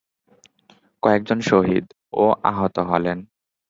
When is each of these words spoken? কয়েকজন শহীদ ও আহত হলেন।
কয়েকজন 1.03 1.39
শহীদ 1.41 1.85
ও 2.13 2.25
আহত 2.43 2.75
হলেন। 2.89 3.17